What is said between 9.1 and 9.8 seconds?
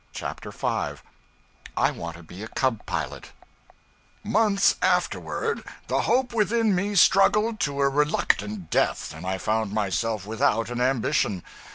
and I found